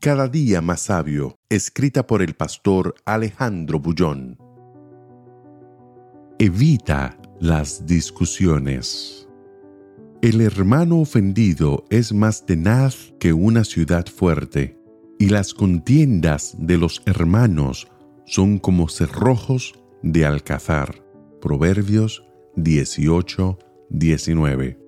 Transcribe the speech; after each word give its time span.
Cada 0.00 0.28
día 0.28 0.62
más 0.62 0.80
sabio, 0.80 1.38
escrita 1.50 2.06
por 2.06 2.22
el 2.22 2.32
pastor 2.32 2.94
Alejandro 3.04 3.80
Bullón. 3.80 4.38
Evita 6.38 7.20
las 7.38 7.84
discusiones. 7.84 9.28
El 10.22 10.40
hermano 10.40 11.00
ofendido 11.00 11.84
es 11.90 12.14
más 12.14 12.46
tenaz 12.46 13.12
que 13.20 13.34
una 13.34 13.62
ciudad 13.62 14.06
fuerte, 14.06 14.78
y 15.18 15.28
las 15.28 15.52
contiendas 15.52 16.56
de 16.58 16.78
los 16.78 17.02
hermanos 17.04 17.86
son 18.24 18.58
como 18.58 18.88
cerrojos 18.88 19.74
de 20.02 20.24
alcazar. 20.24 21.04
Proverbios 21.42 22.24
18, 22.56 23.58
19. 23.90 24.78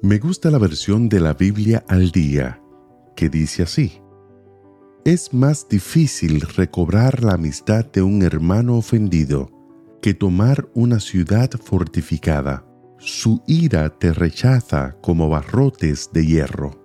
Me 0.00 0.18
gusta 0.18 0.50
la 0.50 0.56
versión 0.56 1.10
de 1.10 1.20
la 1.20 1.34
Biblia 1.34 1.84
al 1.88 2.10
día 2.10 2.62
que 3.18 3.28
dice 3.28 3.64
así. 3.64 4.00
Es 5.04 5.34
más 5.34 5.68
difícil 5.68 6.40
recobrar 6.40 7.24
la 7.24 7.32
amistad 7.32 7.84
de 7.84 8.00
un 8.00 8.22
hermano 8.22 8.76
ofendido 8.76 9.50
que 10.00 10.14
tomar 10.14 10.68
una 10.72 11.00
ciudad 11.00 11.50
fortificada. 11.50 12.64
Su 12.98 13.42
ira 13.48 13.88
te 13.98 14.12
rechaza 14.12 14.96
como 15.02 15.28
barrotes 15.28 16.10
de 16.12 16.26
hierro. 16.26 16.80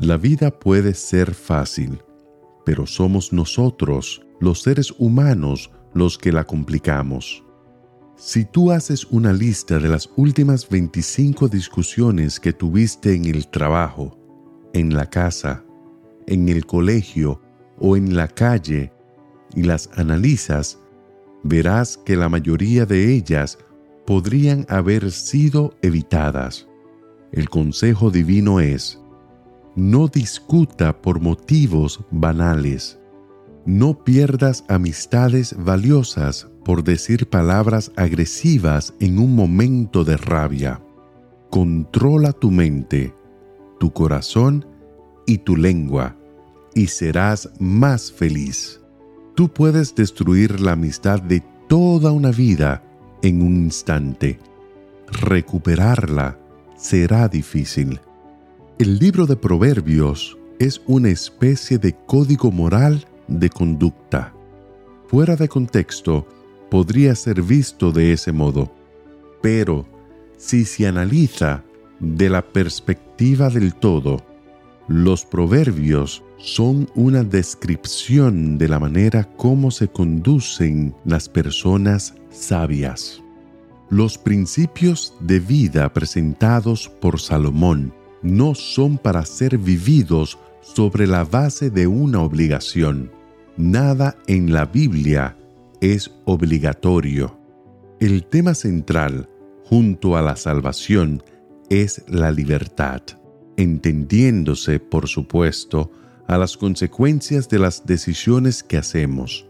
La 0.00 0.16
vida 0.16 0.50
puede 0.50 0.94
ser 0.94 1.32
fácil, 1.32 2.02
pero 2.66 2.84
somos 2.84 3.32
nosotros, 3.32 4.20
los 4.40 4.62
seres 4.62 4.92
humanos, 4.98 5.70
los 5.94 6.18
que 6.18 6.32
la 6.32 6.42
complicamos. 6.42 7.44
Si 8.16 8.44
tú 8.44 8.72
haces 8.72 9.04
una 9.04 9.32
lista 9.32 9.78
de 9.78 9.88
las 9.88 10.10
últimas 10.16 10.68
25 10.68 11.46
discusiones 11.46 12.40
que 12.40 12.52
tuviste 12.52 13.14
en 13.14 13.26
el 13.26 13.46
trabajo, 13.46 14.18
en 14.74 14.94
la 14.94 15.06
casa, 15.06 15.64
en 16.26 16.48
el 16.48 16.66
colegio 16.66 17.40
o 17.78 17.96
en 17.96 18.16
la 18.16 18.28
calle 18.28 18.92
y 19.54 19.62
las 19.62 19.90
analizas, 19.96 20.78
verás 21.42 21.98
que 21.98 22.16
la 22.16 22.28
mayoría 22.28 22.86
de 22.86 23.12
ellas 23.14 23.58
podrían 24.06 24.66
haber 24.68 25.10
sido 25.10 25.74
evitadas. 25.82 26.66
El 27.32 27.48
consejo 27.48 28.10
divino 28.10 28.60
es, 28.60 29.00
no 29.74 30.08
discuta 30.08 31.00
por 31.00 31.20
motivos 31.20 32.00
banales. 32.10 32.98
No 33.64 34.04
pierdas 34.04 34.64
amistades 34.68 35.54
valiosas 35.56 36.48
por 36.64 36.84
decir 36.84 37.28
palabras 37.28 37.92
agresivas 37.96 38.92
en 39.00 39.18
un 39.18 39.34
momento 39.34 40.04
de 40.04 40.16
rabia. 40.16 40.82
Controla 41.50 42.32
tu 42.32 42.50
mente 42.50 43.14
tu 43.82 43.92
corazón 43.92 44.64
y 45.26 45.38
tu 45.38 45.56
lengua, 45.56 46.16
y 46.72 46.86
serás 46.86 47.50
más 47.58 48.12
feliz. 48.12 48.80
Tú 49.34 49.48
puedes 49.48 49.92
destruir 49.96 50.60
la 50.60 50.72
amistad 50.72 51.20
de 51.20 51.42
toda 51.68 52.12
una 52.12 52.30
vida 52.30 52.84
en 53.24 53.42
un 53.42 53.56
instante. 53.56 54.38
Recuperarla 55.08 56.38
será 56.76 57.26
difícil. 57.26 58.00
El 58.78 59.00
libro 59.00 59.26
de 59.26 59.34
Proverbios 59.34 60.38
es 60.60 60.80
una 60.86 61.08
especie 61.08 61.76
de 61.76 61.92
código 62.06 62.52
moral 62.52 63.04
de 63.26 63.50
conducta. 63.50 64.32
Fuera 65.08 65.34
de 65.34 65.48
contexto, 65.48 66.24
podría 66.70 67.16
ser 67.16 67.42
visto 67.42 67.90
de 67.90 68.12
ese 68.12 68.30
modo, 68.30 68.72
pero 69.42 69.84
si 70.36 70.66
se 70.66 70.86
analiza 70.86 71.64
de 72.02 72.28
la 72.28 72.42
perspectiva 72.42 73.48
del 73.48 73.74
todo, 73.74 74.18
los 74.88 75.24
proverbios 75.24 76.22
son 76.36 76.90
una 76.96 77.22
descripción 77.22 78.58
de 78.58 78.68
la 78.68 78.80
manera 78.80 79.24
como 79.36 79.70
se 79.70 79.86
conducen 79.86 80.94
las 81.04 81.28
personas 81.28 82.14
sabias. 82.30 83.22
Los 83.88 84.18
principios 84.18 85.14
de 85.20 85.38
vida 85.38 85.92
presentados 85.92 86.88
por 86.88 87.20
Salomón 87.20 87.94
no 88.22 88.54
son 88.54 88.98
para 88.98 89.24
ser 89.24 89.56
vividos 89.56 90.38
sobre 90.60 91.06
la 91.06 91.24
base 91.24 91.70
de 91.70 91.86
una 91.86 92.20
obligación. 92.20 93.12
Nada 93.56 94.16
en 94.26 94.52
la 94.52 94.64
Biblia 94.64 95.36
es 95.80 96.10
obligatorio. 96.24 97.38
El 98.00 98.24
tema 98.24 98.54
central, 98.54 99.28
junto 99.64 100.16
a 100.16 100.22
la 100.22 100.34
salvación, 100.34 101.22
es 101.72 102.04
la 102.06 102.30
libertad, 102.30 103.00
entendiéndose, 103.56 104.78
por 104.78 105.08
supuesto, 105.08 105.90
a 106.28 106.36
las 106.36 106.58
consecuencias 106.58 107.48
de 107.48 107.58
las 107.58 107.86
decisiones 107.86 108.62
que 108.62 108.76
hacemos. 108.76 109.48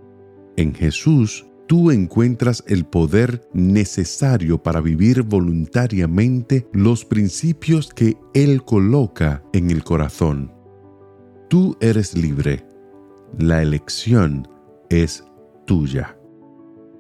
En 0.56 0.72
Jesús, 0.72 1.46
tú 1.66 1.90
encuentras 1.90 2.62
el 2.68 2.84
poder 2.84 3.48
necesario 3.52 4.62
para 4.62 4.80
vivir 4.80 5.22
voluntariamente 5.22 6.68
los 6.72 7.04
principios 7.04 7.92
que 7.92 8.16
Él 8.34 8.62
coloca 8.64 9.42
en 9.52 9.72
el 9.72 9.82
corazón. 9.82 10.52
Tú 11.48 11.76
eres 11.80 12.16
libre. 12.16 12.64
La 13.36 13.62
elección 13.62 14.46
es 14.90 15.24
tuya. 15.66 16.16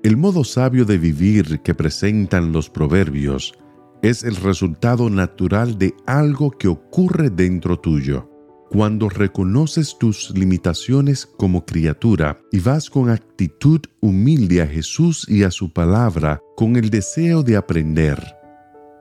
El 0.02 0.16
modo 0.16 0.42
sabio 0.42 0.84
de 0.84 0.98
vivir 0.98 1.60
que 1.60 1.74
presentan 1.76 2.50
los 2.50 2.68
proverbios 2.68 3.54
es 4.02 4.24
el 4.24 4.34
resultado 4.34 5.08
natural 5.08 5.78
de 5.78 5.94
algo 6.06 6.50
que 6.50 6.66
ocurre 6.66 7.30
dentro 7.30 7.78
tuyo. 7.78 8.28
Cuando 8.68 9.08
reconoces 9.08 9.96
tus 9.96 10.30
limitaciones 10.36 11.24
como 11.24 11.64
criatura 11.64 12.38
y 12.50 12.58
vas 12.58 12.90
con 12.90 13.10
actitud 13.10 13.80
humilde 14.00 14.60
a 14.60 14.66
Jesús 14.66 15.26
y 15.28 15.44
a 15.44 15.50
su 15.50 15.72
palabra 15.72 16.40
con 16.56 16.76
el 16.76 16.90
deseo 16.90 17.42
de 17.42 17.56
aprender, 17.56 18.18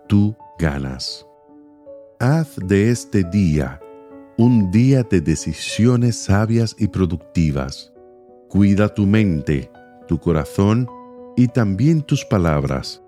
tú 0.07 0.35
ganas. 0.59 1.25
Haz 2.19 2.57
de 2.67 2.91
este 2.91 3.23
día 3.23 3.79
un 4.37 4.71
día 4.71 5.03
de 5.03 5.21
decisiones 5.21 6.15
sabias 6.15 6.75
y 6.77 6.87
productivas. 6.87 7.91
Cuida 8.49 8.93
tu 8.93 9.05
mente, 9.05 9.71
tu 10.07 10.19
corazón 10.19 10.87
y 11.37 11.47
también 11.47 12.01
tus 12.01 12.25
palabras 12.25 13.01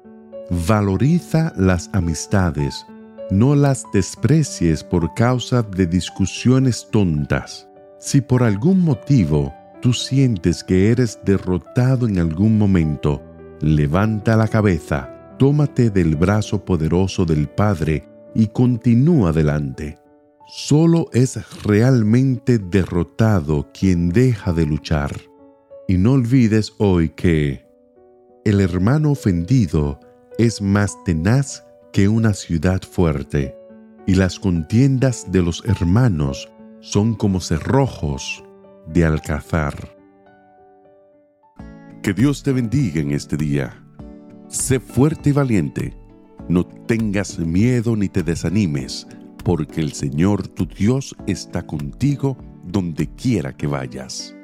Valoriza 0.50 1.54
las 1.56 1.90
amistades, 1.94 2.86
no 3.32 3.56
las 3.56 3.86
desprecies 3.94 4.84
por 4.84 5.14
causa 5.14 5.64
de 5.64 5.88
discusiones 5.88 6.88
tontas. 6.92 7.68
Si 7.98 8.20
por 8.20 8.44
algún 8.44 8.82
motivo 8.82 9.54
tú 9.82 9.94
sientes 9.94 10.62
que 10.62 10.92
eres 10.92 11.18
derrotado 11.24 12.10
en 12.10 12.20
algún 12.20 12.58
momento, 12.58 13.24
levanta 13.62 14.36
la 14.36 14.50
cabeza, 14.50 15.10
tómate 15.40 15.90
del 15.90 16.18
brazo 16.18 16.66
poderoso 16.66 17.26
del 17.26 17.48
Padre 17.48 18.06
y 18.36 18.48
continúa 18.48 19.30
adelante. 19.30 19.98
Solo 20.48 21.08
es 21.14 21.40
realmente 21.64 22.60
derrotado 22.60 23.70
quien 23.74 24.10
deja 24.10 24.52
de 24.52 24.66
luchar. 24.66 25.16
Y 25.88 25.98
no 25.98 26.14
olvides 26.14 26.74
hoy 26.80 27.10
que 27.10 27.66
el 28.44 28.60
hermano 28.60 29.12
ofendido 29.12 30.00
es 30.38 30.62
más 30.62 31.02
tenaz 31.04 31.66
que 31.92 32.08
una 32.08 32.34
ciudad 32.34 32.82
fuerte, 32.82 33.56
y 34.06 34.16
las 34.16 34.40
contiendas 34.40 35.32
de 35.32 35.42
los 35.42 35.64
hermanos 35.66 36.50
son 36.82 37.16
como 37.16 37.40
cerrojos 37.40 38.44
de 38.88 39.06
alcazar. 39.06 39.96
Que 42.02 42.14
Dios 42.14 42.44
te 42.44 42.52
bendiga 42.52 43.00
en 43.00 43.12
este 43.12 43.38
día. 43.38 43.82
Sé 44.50 44.80
fuerte 44.80 45.30
y 45.30 45.34
valiente. 45.34 45.94
No 46.50 46.66
tengas 46.66 47.40
miedo 47.40 47.96
ni 47.96 48.10
te 48.10 48.24
desanimes, 48.24 49.08
porque 49.46 49.80
el 49.80 49.94
Señor 49.94 50.48
tu 50.48 50.66
Dios 50.66 51.16
está 51.28 51.66
contigo 51.66 52.38
donde 52.66 53.08
quiera 53.16 53.56
que 53.56 53.68
vayas. 53.68 54.36